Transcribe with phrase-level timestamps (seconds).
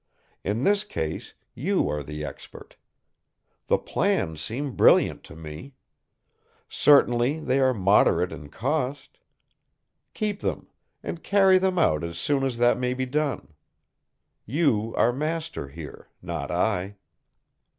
[0.43, 2.75] In this case, you are the expert.
[3.67, 5.75] The plans seem brilliant to me.
[6.67, 9.19] Certainly they are moderate in cost.
[10.15, 10.69] Keep them,
[11.03, 13.53] and carry them out as soon as that may be done.
[14.47, 16.95] You are master here, not I."